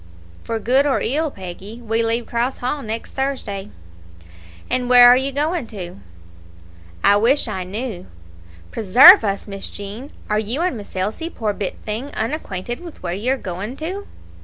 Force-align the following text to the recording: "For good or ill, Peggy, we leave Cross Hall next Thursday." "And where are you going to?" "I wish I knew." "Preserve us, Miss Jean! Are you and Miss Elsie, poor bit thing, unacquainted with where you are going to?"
"For 0.43 0.57
good 0.57 0.87
or 0.87 0.99
ill, 1.01 1.29
Peggy, 1.29 1.79
we 1.79 2.01
leave 2.01 2.25
Cross 2.25 2.57
Hall 2.57 2.81
next 2.81 3.11
Thursday." 3.11 3.69
"And 4.67 4.89
where 4.89 5.05
are 5.07 5.15
you 5.15 5.31
going 5.31 5.67
to?" 5.67 5.99
"I 7.03 7.17
wish 7.17 7.47
I 7.47 7.63
knew." 7.63 8.07
"Preserve 8.71 9.23
us, 9.23 9.45
Miss 9.47 9.69
Jean! 9.69 10.11
Are 10.27 10.39
you 10.39 10.61
and 10.61 10.75
Miss 10.75 10.95
Elsie, 10.95 11.29
poor 11.29 11.53
bit 11.53 11.75
thing, 11.85 12.07
unacquainted 12.15 12.79
with 12.79 13.03
where 13.03 13.13
you 13.13 13.33
are 13.33 13.37
going 13.37 13.77
to?" 13.77 14.07